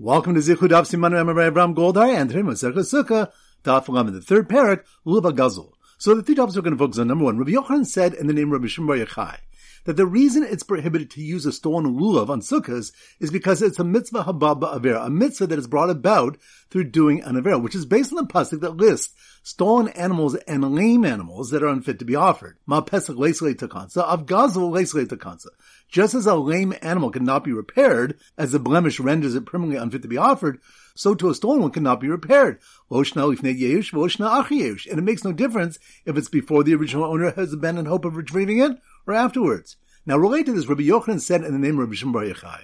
[0.00, 3.30] Welcome to Zichud Daf Simanu Abraham Goldar and today Masechah Sukkah
[3.62, 5.70] Daf in the third parak Lulav Gazul.
[5.98, 7.06] So the three topics we're going to focus on.
[7.06, 9.38] Number one, Rabbi Yochanan said in the name of Rabbi Shimon Yochai
[9.84, 13.78] that the reason it's prohibited to use a stolen lulav on sukkahs is because it's
[13.78, 16.38] a mitzvah hababa avera, a mitzvah that is brought about
[16.70, 20.74] through doing an avera, which is based on the pasuk that lists stolen animals and
[20.74, 22.56] lame animals that are unfit to be offered.
[22.66, 25.48] Ma pesach leisle takansa, av gazel leisle takansa.
[25.94, 30.02] Just as a lame animal cannot be repaired, as the blemish renders it permanently unfit
[30.02, 30.58] to be offered,
[30.96, 32.58] so to a stolen one cannot be repaired.
[32.90, 38.16] And it makes no difference if it's before the original owner has abandoned hope of
[38.16, 38.76] retrieving it
[39.06, 39.76] or afterwards.
[40.04, 42.62] Now related to this, Rabbi Yochanan said in the name of Rabbi Shimon Yochai,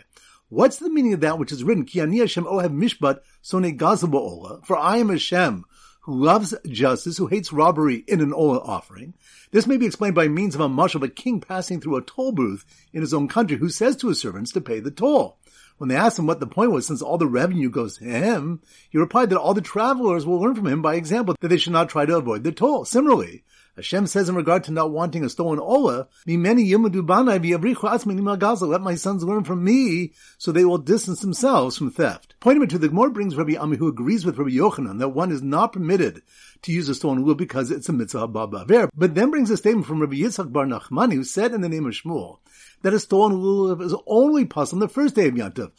[0.48, 1.84] What's the meaning of that which is written?
[1.84, 3.78] Ki ani Hashem ohev mishpat sone
[4.12, 4.60] ola.
[4.64, 5.64] For I am Hashem
[6.00, 9.14] who loves justice, who hates robbery in an oil offering.
[9.50, 12.02] This may be explained by means of a mush of a king passing through a
[12.02, 15.38] toll booth in his own country who says to his servants to pay the toll.
[15.78, 18.60] When they asked him what the point was, since all the revenue goes to him,
[18.90, 21.72] he replied that all the travelers will learn from him by example that they should
[21.72, 22.84] not try to avoid the toll.
[22.84, 23.44] Similarly,
[23.80, 26.42] Hashem says in regard to not wanting a stolen ola, let
[28.82, 32.34] my sons learn from me, so they will distance themselves from theft.
[32.40, 35.40] Pointing to the Gemara brings Rabbi Ami who agrees with Rabbi Yochanan that one is
[35.40, 36.20] not permitted
[36.60, 40.02] to use a stolen ola because it's a mitzvah but then brings a statement from
[40.02, 42.40] Rabbi Yitzchak Bar Nachmani who said in the name of Shmuel,
[42.82, 45.72] that a stolen lulav is only possible on the first day of Yantav.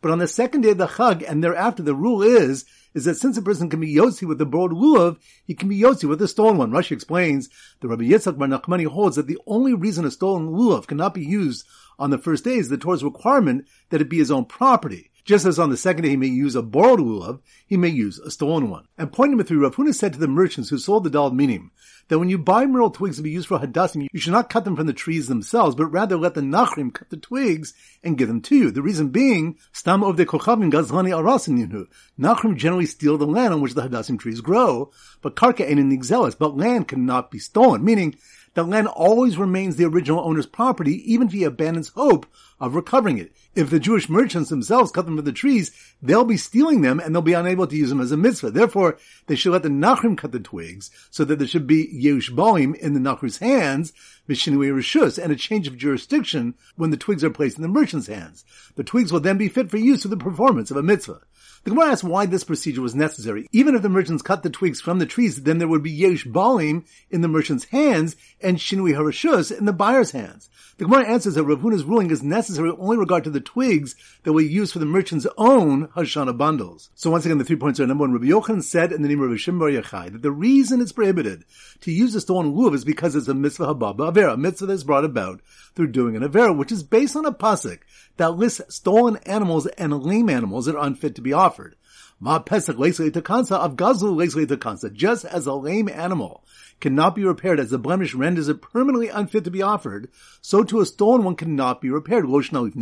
[0.00, 3.16] But on the second day of the Chag and thereafter, the rule is is that
[3.16, 6.18] since a person can be Yotzi with the broad lulav, he can be Yotzi with
[6.18, 6.70] the stolen one.
[6.70, 7.50] Rashi explains
[7.80, 11.22] that Rabbi Yitzchak Bar Nachmani holds that the only reason a stolen lulav cannot be
[11.22, 11.66] used
[11.98, 15.10] on the first day is the Torah's requirement that it be his own property.
[15.26, 18.18] Just as on the second day he may use a borrowed lulav, he may use
[18.20, 18.86] a stolen one.
[18.96, 21.72] And point number three, Rav Huna said to the merchants who sold the dal minim
[22.08, 24.64] that when you buy myrtle twigs to be used for hadassim, you should not cut
[24.64, 28.28] them from the trees themselves, but rather let the nachrim cut the twigs and give
[28.28, 28.70] them to you.
[28.70, 31.86] The reason being, stam of the kochavim gazlani arasin
[32.18, 34.90] Nachrim generally steal the land on which the hadassim trees grow,
[35.22, 35.96] but karka ain't in the
[36.38, 38.14] but land cannot be stolen, meaning
[38.56, 42.24] the land always remains the original owner's property, even if he abandons hope
[42.58, 43.30] of recovering it.
[43.54, 47.14] If the Jewish merchants themselves cut them from the trees, they'll be stealing them and
[47.14, 48.50] they'll be unable to use them as a mitzvah.
[48.50, 48.96] Therefore,
[49.26, 52.74] they should let the Nachrim cut the twigs so that there should be Yehush Balim
[52.76, 53.92] in the Nachrim's hands,
[54.26, 58.06] Mishinui Rishus, and a change of jurisdiction when the twigs are placed in the merchant's
[58.06, 58.46] hands.
[58.76, 61.20] The twigs will then be fit for use for the performance of a mitzvah.
[61.66, 63.48] The Gemara asks why this procedure was necessary.
[63.50, 66.24] Even if the merchants cut the twigs from the trees, then there would be yesh
[66.24, 70.48] balim in the merchant's hands and shinui harashus in the buyer's hands.
[70.78, 74.32] The Gemara answers that Rav Huna's ruling is necessary only regard to the twigs that
[74.32, 76.90] were used for the merchant's own Hoshana bundles.
[76.94, 79.20] So once again, the three points are number one, Rabbi Yochanan said in the name
[79.20, 81.46] of Rabbi Shimon Yochai that the reason it's prohibited
[81.80, 84.84] to use a stolen lulav is because it's a mitzvah hababa avera, a mitzvah that's
[84.84, 85.40] brought about
[85.74, 87.78] through doing an avera, which is based on a pasuk
[88.18, 91.76] that lists stolen animals and lame animals that are unfit to be offered offered.
[92.20, 92.76] Ma pesach
[93.22, 94.14] kansa of gazul
[94.60, 94.90] kansa.
[94.90, 96.44] Just as a lame animal
[96.80, 100.08] cannot be repaired as the blemish renders it permanently unfit to be offered,
[100.40, 102.24] so to a stolen one cannot be repaired.
[102.24, 102.74] And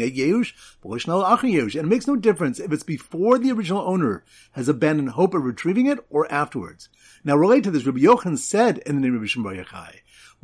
[0.82, 5.86] it makes no difference if it's before the original owner has abandoned hope of retrieving
[5.86, 6.88] it or afterwards.
[7.24, 9.54] Now related to this, Rabbi Yochanan said in the name of Rishon Bar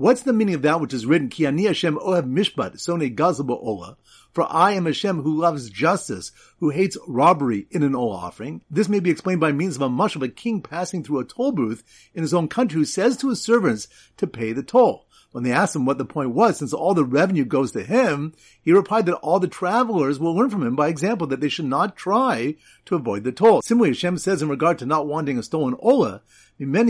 [0.00, 3.50] What's the meaning of that which is written, Ki ani Hashem ohev mishpat, sone gazaba
[3.62, 3.98] ola,
[4.32, 8.62] for I am Hashem who loves justice, who hates robbery in an ola offering.
[8.70, 11.26] This may be explained by means of a mush of a king passing through a
[11.26, 11.84] toll booth
[12.14, 15.06] in his own country who says to his servants to pay the toll.
[15.32, 18.32] When they asked him what the point was, since all the revenue goes to him,
[18.62, 21.66] he replied that all the travelers will learn from him by example that they should
[21.66, 22.56] not try
[22.86, 23.62] to avoid the toll.
[23.62, 26.22] Similarly, Hashem says in regard to not wanting a stolen ola,
[26.58, 26.84] let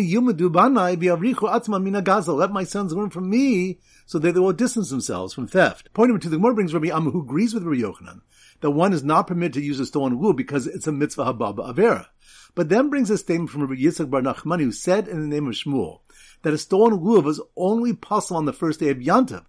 [2.50, 5.90] my sons learn from me so that they will distance themselves from theft.
[5.92, 8.22] Pointing to the Gemara brings Rabbi Ami who agrees with Rabbi Yochanan
[8.62, 11.74] that one is not permitted to use a stolen wool because it's a mitzvah hababa
[11.74, 12.06] avera.
[12.54, 15.46] But then brings a statement from Rabbi Yitzchak Bar Nachmani who said in the name
[15.46, 16.00] of Shmuel
[16.42, 19.44] that a stolen lulav is only possible on the first day of Yantav.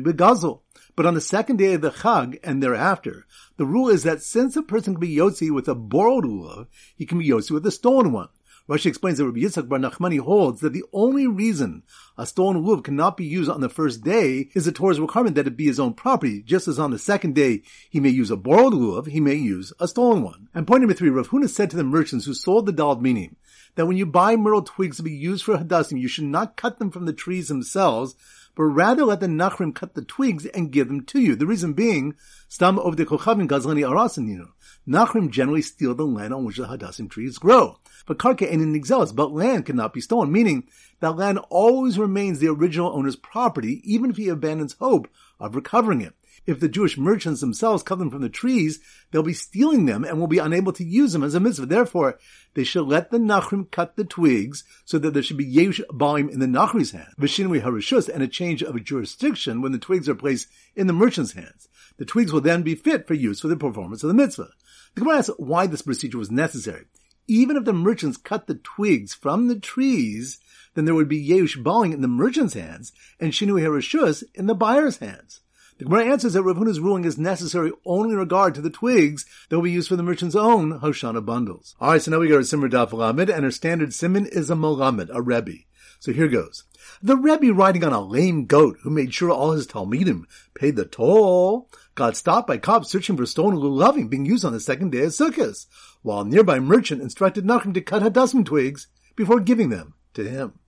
[0.00, 0.60] B'Gazul.
[0.96, 3.26] But on the second day of the Chag and thereafter,
[3.56, 6.66] the rule is that since a person can be Yotzi with a borrowed lulav,
[6.96, 8.28] he can be Yotzi with a stolen one.
[8.70, 11.82] Rashi explains that Rabbi Yitzchak Bar Nachmani holds that the only reason
[12.16, 15.48] a stolen lulav cannot be used on the first day is the Torah's requirement that
[15.48, 16.40] it be his own property.
[16.40, 19.72] Just as on the second day he may use a borrowed lulav, he may use
[19.80, 20.46] a stolen one.
[20.54, 23.34] And point number three, Rav Huna said to the merchants who sold the dalad minim
[23.74, 26.78] that when you buy myrtle twigs to be used for hadassim, you should not cut
[26.78, 28.14] them from the trees themselves,
[28.54, 31.34] but rather let the Nachrim cut the twigs and give them to you.
[31.34, 32.14] The reason being,
[32.48, 34.48] Stam of the Kochavim Gazlani Arasaninu.
[34.88, 37.78] Nachrim generally steal the land on which the Hadassim trees grow.
[38.06, 40.68] But Karka ain't an exelis, but land cannot be stolen, meaning
[41.00, 46.00] that land always remains the original owner's property, even if he abandons hope of recovering
[46.00, 46.14] it.
[46.46, 48.80] If the Jewish merchants themselves cut them from the trees,
[49.10, 51.66] they'll be stealing them and will be unable to use them as a mitzvah.
[51.66, 52.18] Therefore,
[52.54, 56.30] they should let the Nachrim cut the twigs so that there should be Yesh Balim
[56.30, 60.14] in the Nachrim's hand, Vishinui Harishus, and a change of jurisdiction when the twigs are
[60.14, 61.68] placed in the merchant's hands.
[62.00, 64.48] The twigs will then be fit for use for the performance of the mitzvah.
[64.94, 66.86] The Gemara asks why this procedure was necessary.
[67.28, 70.40] Even if the merchants cut the twigs from the trees,
[70.72, 74.54] then there would be Yesh Balim in the merchant's hands and Shinui Harishus in the
[74.54, 75.42] buyer's hands.
[75.76, 79.26] The Gemara answers that Rav Huna's ruling is necessary only in regard to the twigs
[79.50, 81.76] that will be used for the merchant's own Hoshana bundles.
[81.82, 84.54] Alright, so now we go to Simmer Daf Lamed, and our standard simon is a
[84.54, 85.64] Molamed, a Rebbe.
[85.98, 86.64] So here goes.
[87.02, 90.84] The Rebbe riding on a lame goat who made sure all his Talmidim paid the
[90.84, 95.04] toll got stopped by cops searching for stone lulavim being used on the second day
[95.04, 95.64] of Sukkot,
[96.02, 100.58] while a nearby merchant instructed Nachum to cut hadassim twigs before giving them to him.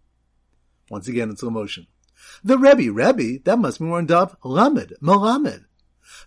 [0.89, 1.87] Once again in slow motion.
[2.43, 5.67] The Rebbe, Rebbe, that must be more Daf Lamed, Melamed.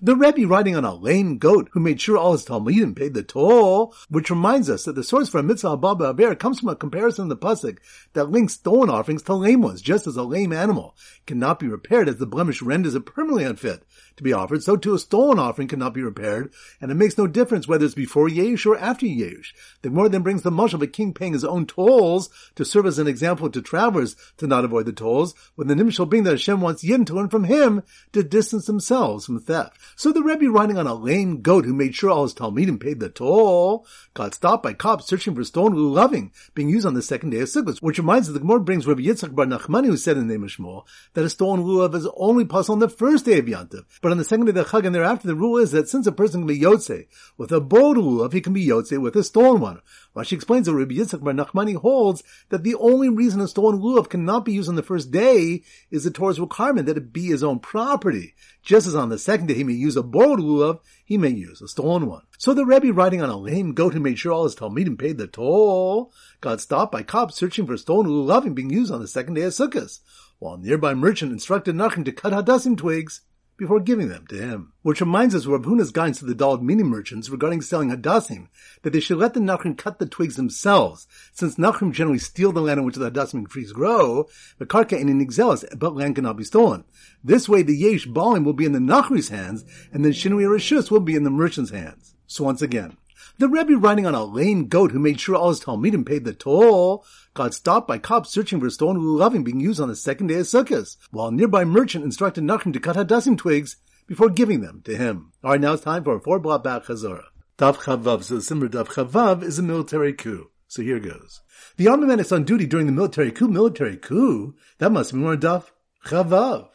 [0.02, 3.24] The Rebbe riding on a lame goat who made sure all his Talmidim paid the
[3.24, 6.76] toll, which reminds us that the source for a mitzvah baba aver comes from a
[6.76, 7.78] comparison in the pasuk
[8.14, 10.96] that links stolen offerings to lame ones, just as a lame animal
[11.26, 13.84] cannot be repaired as the blemish renders it permanently unfit
[14.18, 17.28] to be offered, so too a stolen offering cannot be repaired, and it makes no
[17.28, 19.54] difference whether it's before Yesh or after Yesh.
[19.82, 22.86] The more then brings the mush of a king paying his own tolls to serve
[22.86, 26.32] as an example to travelers to not avoid the tolls, when the nimshal being that
[26.32, 27.84] Hashem wants Yidden to learn from him
[28.14, 29.65] to distance themselves from theft.
[29.96, 33.00] So the Rebbe riding on a lame goat who made sure all his Talmidim paid
[33.00, 37.32] the toll got stopped by cops searching for stone loving being used on the second
[37.32, 40.18] day of Sukkot, which reminds us the Gemara brings Rabbi Yitzchak Bar Nachmani who said
[40.18, 43.26] in the name of Shmuel that a stone lulav is only possible on the first
[43.26, 45.58] day of Yantiv, but on the second day of the Chag and thereafter, the rule
[45.58, 47.08] is that since a person can be Yotze
[47.38, 49.82] with a bold lulav, he can be Yotze with a stolen one.
[50.16, 54.10] Rashi explains that Rabbi Yitzchak Bar Nachmani holds that the only reason a stolen lulav
[54.10, 57.44] cannot be used on the first day is the Torah's requirement that it be his
[57.44, 58.34] own property.
[58.64, 61.62] Just as on the second day he may use a borrowed lulav, he may use
[61.62, 62.24] a stolen one.
[62.38, 65.18] So the Rebbe riding on a lame goat who made sure all his Talmidim paid
[65.18, 66.12] the toll
[66.42, 69.54] got stopped by cops searching for stolen lulavim being used on the second day of
[69.54, 70.00] Sukkot,
[70.40, 73.22] while a nearby merchant instructed Nachum to cut hadassim twigs
[73.58, 74.74] before giving them to him.
[74.82, 78.48] Which reminds us of Rav Huna's guidance to the Daled mini merchants regarding selling hadassim,
[78.82, 82.62] that they should let the Nachrim cut the twigs themselves, since Nachrim generally steal the
[82.62, 86.38] land on which the hadassim trees grow, the karka in an exelis, but land cannot
[86.38, 86.84] be stolen.
[87.24, 90.92] This way the yesh balim will be in the Nachri's hands, and the shinui rishus
[90.92, 92.16] will be in the merchant's hands.
[92.28, 92.98] So once again,
[93.38, 96.34] the Rebbe riding on a lame goat who made sure all his Talmidim paid the
[96.34, 100.36] toll got stopped by cops searching for stone lulavim being used on the second day
[100.36, 103.78] of Sukkot, while a nearby merchant instructed Nachum to cut hadassim twigs
[104.08, 105.32] before giving them to him.
[105.44, 107.26] Alright, now it's time for a four block back chazorah.
[107.58, 110.50] Dav Chavav, so the Simmer Dav Chavav is a military coup.
[110.68, 111.42] So here goes.
[111.78, 115.36] The army is on duty during the military coup, military coup, that must be more
[115.36, 115.72] Dav
[116.06, 116.70] Chavav.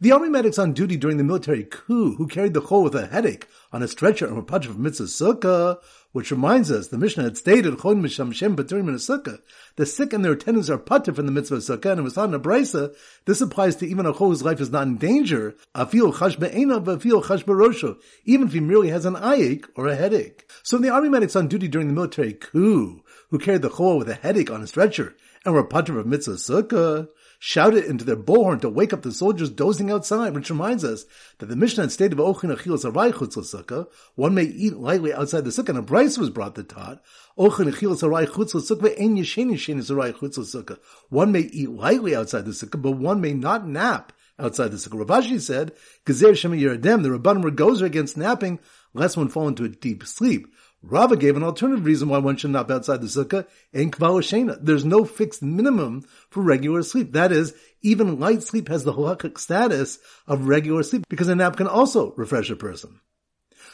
[0.00, 3.08] The army medics on duty during the military coup who carried the chol with a
[3.08, 5.78] headache on a stretcher and were punched from mitzvah sukkah,
[6.12, 9.40] which reminds us, the Mishnah had stated, Chon misham shem paturim in a sukkah.
[9.74, 12.28] The sick and their attendants are patur from the mitzvah sukkah, and it was taught
[12.28, 15.56] in a brisa, this applies to even a chol whose life is not in danger,
[15.74, 19.88] afil chash be'ena, afil chash barosho, even if he merely has an eye ache or
[19.88, 20.48] a headache.
[20.62, 24.08] So the army medics on duty during the military coup, who carried the chol with
[24.08, 27.08] a headache on a stretcher, and were patur from mitzvah sukkah,
[27.38, 31.04] shouted into their bullhorn to wake up the soldiers dozing outside, which reminds us
[31.38, 33.86] that the Mishnah had stated Ochin Achilas Arai Sukkah,
[34.16, 37.02] one may eat lightly outside the sukkah, and a Bryce was brought to Tot,
[37.38, 40.78] Ochin Achilas Arai Sukkah, and Yeshen Yeshen Arai Sukkah.
[41.08, 44.98] One may eat lightly outside the sukkah, but one may not nap outside the sukkah.
[44.98, 45.72] Rav Ashi said,
[46.06, 48.58] Gezer Shema Yeradem, the Rabban were goes against napping,
[48.94, 50.52] lest one fall into a deep sleep.
[50.82, 54.58] Rava gave an alternative reason why one should nap outside the sukkah in Kvalashena.
[54.60, 57.12] There's no fixed minimum for regular sleep.
[57.12, 61.56] That is, even light sleep has the halakhic status of regular sleep because a nap
[61.56, 63.00] can also refresh a person.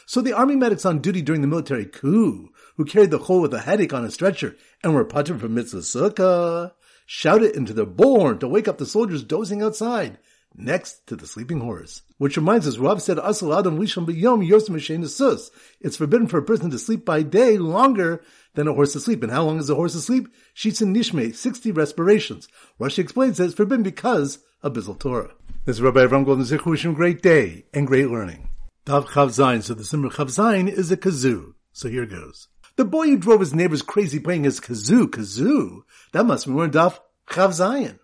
[0.07, 3.53] So the army medics on duty during the military coup, who carried the chol with
[3.53, 6.71] a headache on a stretcher and were patur from mitzvah sukkah,
[7.05, 10.17] shouted into their bullhorn to wake up the soldiers dozing outside
[10.57, 12.01] next to the sleeping horse.
[12.17, 15.51] Which reminds us, Rav said, Asal Adam Lishon B'yom Yosem Sus.
[15.81, 18.21] It's forbidden for a person to sleep by day longer
[18.53, 19.23] than a horse asleep.
[19.23, 20.27] And how long is a horse asleep?
[20.55, 22.47] Shitzin Nishme, 60 respirations.
[22.79, 25.33] Rashi explains that it's forbidden because of Bizzle Torah.
[25.65, 28.49] This is Rabbi Avram Golden Zichrushim, great day and great learning.
[28.85, 29.63] Dav Chav Zayin.
[29.63, 31.53] So the Simmer Chav Zayin is a kazoo.
[31.73, 32.47] So here goes.
[32.75, 35.81] The boy who drove his neighbors crazy playing his kazoo, kazoo,
[36.11, 37.99] that must be more Dav Chav Zayin.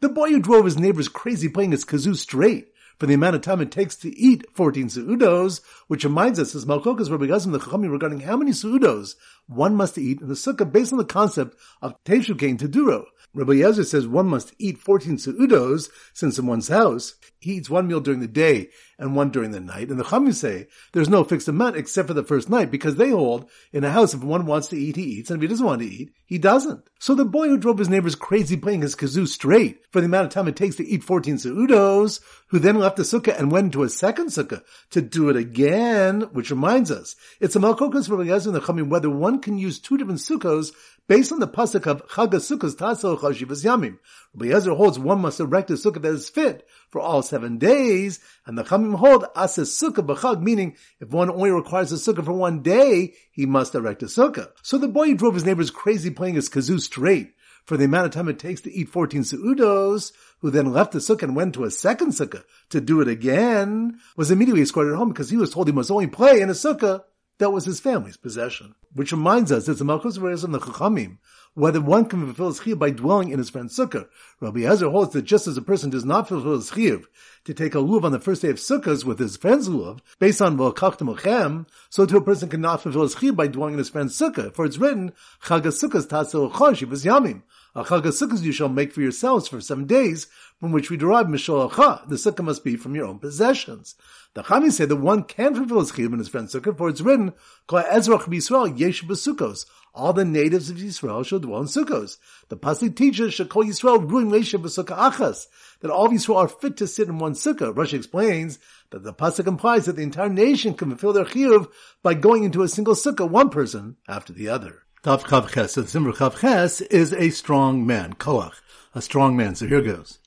[0.00, 3.42] The boy who drove his neighbors crazy playing his kazoo straight for the amount of
[3.42, 7.58] time it takes to eat 14 seudos, which reminds us, as Machlokes Rabbi Gazim the
[7.58, 11.56] Chachamim regarding how many seudos one must eat in the sukkah based on the concept
[11.82, 13.06] of Teshu Kain Teduro.
[13.34, 17.86] Rabbi Eliezer says one must eat 14 seudos since in one's house he eats one
[17.86, 19.90] meal during the day and one during the night.
[19.90, 23.10] And the Chachamim say there's no fixed amount except for the first night because they
[23.10, 25.64] hold in a house if one wants to eat, he eats, and if he doesn't
[25.64, 26.88] want to eat, he doesn't.
[26.98, 30.26] So the boy who drove his neighbors crazy playing his kazoo straight for the amount
[30.26, 33.66] of time it takes to eat 14 seudos, who then left the sukkah and went
[33.66, 38.16] into a second sukkah to do it again, which reminds us, it's a machlokes for
[38.16, 40.72] the Chachamim whether one can use two different sukkahs
[41.08, 43.98] based on the pasuk of Chag Sukkos Tasel Chashivas Yamim.
[44.34, 48.20] Rabbi Eliezer holds one must erect a sukkah that is fit for all seven days,
[48.46, 52.34] and the Chamim hold Ases Sukkah B'Chag, meaning if one only requires a sukkah for
[52.34, 54.50] one day, he must erect a sukkah.
[54.62, 57.32] So the boy who drove his neighbors crazy playing his kazoo straight
[57.64, 60.98] for the amount of time it takes to eat 14 seudos, who then left the
[60.98, 65.08] sukkah and went to a second sukkah to do it again, was immediately escorted home
[65.08, 67.02] because he was told he must only play in a sukkah
[67.38, 68.74] that was his family's possession.
[68.92, 71.18] Which reminds us that the Malchus and the Chachamim,
[71.58, 74.06] whether one can fulfill his chiyuv by dwelling in his friend's sukkah.
[74.40, 77.04] Rabbi Eliezer holds that just as a person does not fulfill his chiyuv
[77.44, 80.40] to take a luv on the first day of sukkahs with his friend's luv, based
[80.40, 84.16] on v'kachtem so too a person cannot fulfill his chiyuv by dwelling in his friend's
[84.16, 84.54] sukkah.
[84.54, 85.12] For it's written,
[85.42, 87.42] chag sukkahs tasel choshiv yamim.
[87.74, 90.28] A chag sukkahs you shall make for yourselves for seven days,
[90.60, 92.08] from which we derive mishalacha.
[92.08, 93.96] The sukkah must be from your own possessions.
[94.34, 97.00] The Chami say that one can fulfill his chiyuv in his friend's sukkah, for it's
[97.00, 97.32] written,
[97.66, 99.66] Kol Ezrach b'Yisrael yesh b'sukkos.
[99.94, 102.18] All the natives of Yisrael shall dwell in sukkos.
[102.48, 105.46] The pasuk teaches Shekol Yisrael ruim leisha b'sukkah achas.
[105.80, 107.74] That all of Yisrael are fit to sit in one sukkah.
[107.74, 108.58] Rashi explains
[108.90, 111.68] that the pasuk implies that the entire nation can fulfill their chiyuv
[112.02, 114.82] by going into a single sukkah, one person after the other.
[115.02, 115.74] Tav Chav Ches.
[115.74, 118.54] The Simmer Chav Ches is a strong man, koach,
[118.94, 119.54] a strong man.
[119.54, 120.18] So here goes.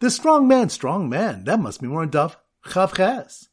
[0.00, 1.44] The strong man, strong man.
[1.44, 3.48] That must be more in Tav Chav Ches.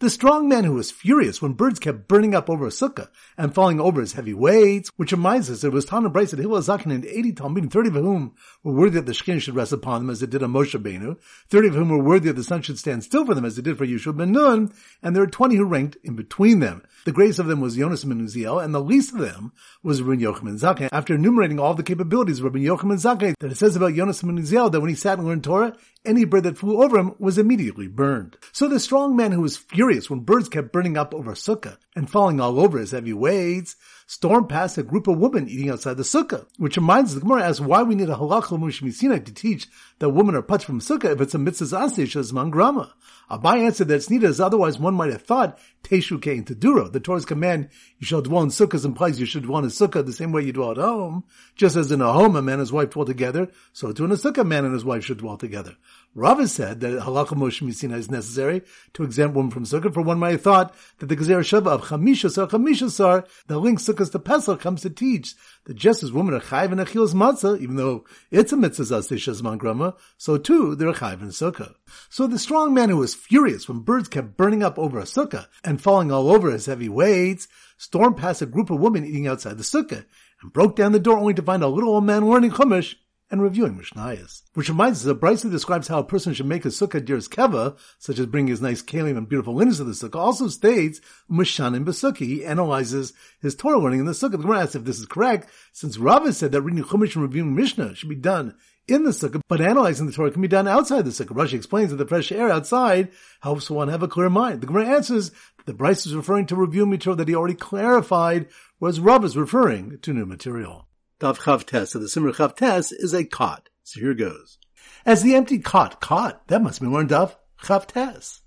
[0.00, 3.08] The strong man who was furious when birds kept burning up over a sukkah
[3.38, 6.40] and falling over his heavy weights, which reminds us that it was Tana Bryce that
[6.40, 8.34] Hillel Zakin and 80 Talmidim, 30 of whom
[8.64, 11.16] were worthy that the Shkin should rest upon them as it did on Moshe Benu,
[11.48, 13.62] 30 of whom were worthy that the sun should stand still for them as it
[13.62, 16.82] did for Yehoshua ben Nun, and there were 20 who ranked in between them.
[17.04, 19.52] The greatest of them was Jonas ben Uziel, and the least of them
[19.84, 20.88] was Rabbi Yochanan Zakkai.
[20.90, 24.38] After enumerating all the capabilities of Rabbi Yochanan Zakkai, that it says about Jonas ben
[24.38, 27.38] Uziel that when he sat and learned Torah, any bird that flew over him was
[27.38, 28.36] immediately burned.
[28.52, 32.10] So the strong man who was furious when birds kept burning up over sukkah and
[32.10, 36.02] falling all over his heavy weights, stormed past a group of women eating outside the
[36.02, 39.66] sukkah, which reminds the Gemara asks why we need a halach l'mushmisinai to teach
[39.98, 42.90] that women are put from sukkah if it's a mitzvah asish as mangrama.
[43.30, 46.92] Abai answered that it's needed as otherwise one might have thought teshu kein teduro.
[46.92, 50.04] The Torah's command, you shall dwell in sukkahs implies you should dwell in a sukkah
[50.04, 51.24] the same way you dwell at home.
[51.56, 54.12] Just as in a home a man and his wife dwell together, so too in
[54.12, 55.76] a sukkah a man and his wife should dwell together.
[56.14, 60.32] Rava said that halakha Moshe is necessary to exempt women from sukkah, for one might
[60.32, 64.82] have thought that the Gezer Shava of Chamishasar Chamishasar, the link sukkahs to Pesach, comes
[64.82, 65.34] to teach
[65.64, 69.42] that just as women are chayv in achilas matzah, even though it's a mitzvah zasishas
[69.42, 71.74] mangrama, so too they're chayv in sukkah.
[72.10, 75.46] So the strong man who was furious when birds kept burning up over a sukkah
[75.62, 79.58] and falling all over his heavy weights, stormed past a group of women eating outside
[79.58, 80.04] the sukkah
[80.42, 82.94] and broke down the door only to find a little old man learning chumash
[83.30, 84.42] and reviewing Mishnayos.
[84.54, 87.76] Which reminds us that Brisa describes how a person should make a sukkah dirs keva,
[87.98, 91.00] such as bringing his nice kalim and beautiful linens to the sukkah, also states
[91.30, 92.26] Mishanim Besukki.
[92.26, 94.32] He analyzes his Torah learning in the sukkah.
[94.32, 97.54] The Gemara asks if this is correct, since Rava said that reading Chumash and reviewing
[97.54, 98.54] Mishnah should be done
[98.86, 101.34] in the sukkah, but analyzing the Torah can be done outside the sukkah.
[101.34, 104.60] Rashi explains that the fresh air outside helps one have a clear mind.
[104.60, 108.48] The Gemara answers that the Bryce is referring to review material that he already clarified,
[108.78, 110.86] whereas Rav is referring to new material.
[111.20, 113.68] Dav Chav so the Simmer Chav is a cot.
[113.82, 114.58] So here goes.
[115.06, 118.40] As the empty cot cot, that must be more Dav Chav.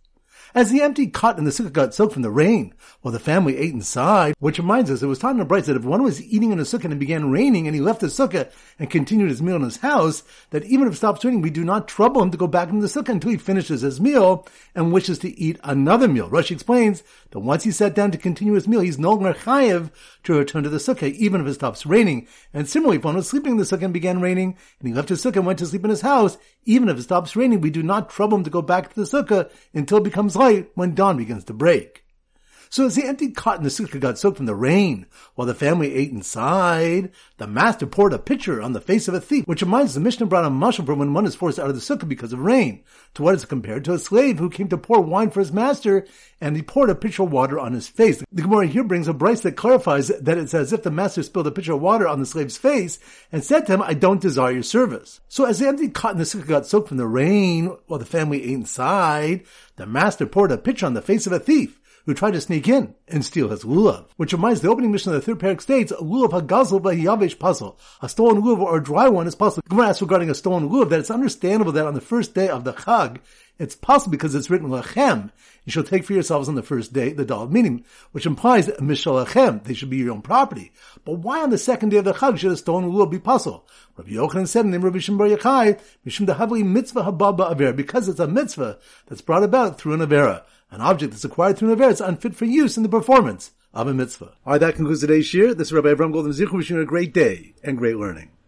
[0.56, 3.58] As the empty cot in the sukkah got soaked from the rain, while the family
[3.58, 6.22] ate inside, which reminds us it was taught in the bright that if one was
[6.24, 8.50] eating in a sukkah and it began raining and he left the sukkah
[8.80, 11.64] and continued his meal in his house, that even if it stops raining, we do
[11.64, 14.94] not trouble him to go back into the sukkah until he finishes his meal and
[14.94, 16.30] wishes to eat another meal.
[16.30, 19.92] Rashi explains that once he sat down to continue his meal, he's no longer chayev
[20.24, 22.28] to return to the sukkah, even if it stops raining.
[22.54, 25.10] And similarly, if one was sleeping in the sukkah and began raining, and he left
[25.10, 27.70] his sukkah and went to sleep in his house, even if it stops raining, we
[27.70, 30.94] do not trouble him to go back to the sukkah until it becomes light when
[30.94, 32.04] dawn begins to break.
[32.70, 35.06] So as the empty cot in the sukkah got soaked from the rain,
[35.36, 39.22] while the family ate inside, the master poured a pitcher on the face of a
[39.22, 41.76] thief, which reminds the Mishnah brought a mushroom from when one is forced out of
[41.76, 42.84] the sukkah because of rain.
[43.16, 46.06] To what is compared to a slave who came to pour wine for his master,
[46.40, 48.24] and he poured a pitcher of water on his face.
[48.32, 51.48] The Gemara here brings a brace that clarifies that it's as if the master spilled
[51.48, 53.00] a pitcher of water on the slave's face
[53.32, 55.20] and said to him, I don't desire your service.
[55.28, 58.06] So as the empty cot in the sukkah got soaked from the rain, while the
[58.06, 59.46] family ate inside,
[59.78, 62.70] the master poured a pitcher on the face of a thief who tried to sneak
[62.70, 64.06] in and steal his lulav.
[64.16, 67.78] Which reminds the opening mission of the third parak states, lulav hagazel yavish puzzle.
[68.02, 69.68] A stolen lulav or a dry one is possible.
[69.68, 72.64] Gemara asks regarding a stolen lulav that it's understandable that on the first day of
[72.64, 73.18] the chag,
[73.60, 75.32] it's possible because it's written lechem.
[75.66, 77.84] You shall take for yourselves on the first day the dal meaning,
[78.14, 79.66] which implies mishalachem.
[79.66, 80.72] They should be your own property.
[81.04, 83.68] But why on the second day of the chag should a stolen lulav be possible?
[83.98, 87.76] Rabbi Yochanan said in the name of Rabbi Shimbar Yochai, Mishum dehavli mitzvah hababa avera,
[87.76, 90.44] because it's a mitzvah that's brought about through an avera.
[90.70, 93.88] An object that's acquired through an avera is unfit for use in the performance of
[93.88, 94.34] a mitzvah.
[94.46, 95.56] Alright, that concludes today's shiur.
[95.56, 98.32] This is Rabbi Avram Golden Zichu wishing you a great day and great learning.